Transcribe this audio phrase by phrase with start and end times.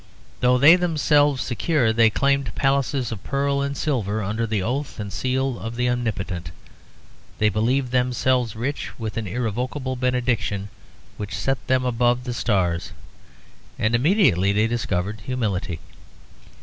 [0.39, 5.13] They thought themselves secure; they claimed palaces of pearl and silver under the oath and
[5.13, 6.49] seal of the Omnipotent;
[7.37, 10.69] they believed themselves rich with an irrevocable benediction
[11.17, 12.93] which set them above the stars;
[13.77, 15.79] and immediately they discovered humility.